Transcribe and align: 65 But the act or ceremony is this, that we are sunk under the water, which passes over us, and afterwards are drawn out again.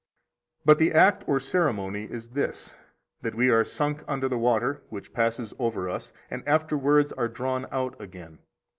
65 0.61 0.65
But 0.65 0.79
the 0.79 0.93
act 0.93 1.23
or 1.27 1.39
ceremony 1.39 2.05
is 2.05 2.29
this, 2.29 2.73
that 3.21 3.35
we 3.35 3.49
are 3.51 3.63
sunk 3.63 4.03
under 4.07 4.27
the 4.27 4.39
water, 4.39 4.81
which 4.89 5.13
passes 5.13 5.53
over 5.59 5.87
us, 5.91 6.11
and 6.31 6.41
afterwards 6.47 7.11
are 7.11 7.27
drawn 7.27 7.67
out 7.71 8.01
again. 8.01 8.39